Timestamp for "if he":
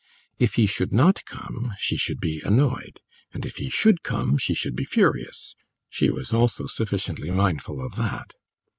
0.39-0.65, 3.45-3.69